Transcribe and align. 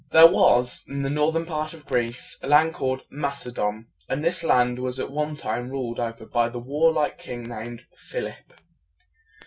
There 0.09 0.25
was 0.25 0.83
in 0.87 1.03
the 1.03 1.11
northern 1.11 1.45
part 1.45 1.73
of 1.75 1.85
Greece 1.85 2.35
a 2.41 2.47
land 2.47 2.73
called 2.73 3.03
Mac´e 3.13 3.53
don; 3.53 3.85
and 4.09 4.23
this 4.23 4.43
land 4.43 4.79
was 4.79 4.99
at 4.99 5.11
one 5.11 5.37
time 5.37 5.69
ruled 5.69 5.99
over 5.99 6.25
by 6.25 6.47
a 6.47 6.57
war 6.57 6.91
like 6.91 7.19
king 7.19 7.43
named 7.43 7.83
Philip. 8.09 8.51